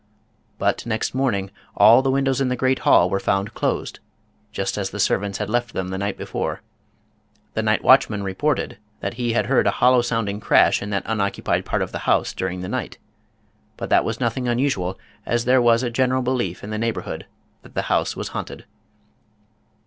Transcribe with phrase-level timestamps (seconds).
[0.57, 3.99] But next morning all the windows in the great hall were found closed,
[4.51, 6.61] just as the servants had left them the night before.
[7.53, 11.65] The night watchman reported that he had heard a hollow sounding crash in that unoccupied
[11.65, 12.97] part of the house during the night.
[13.77, 17.27] But that was nothing unusual, as there was a general belief in the neighborhood
[17.61, 18.65] that the house was haunted.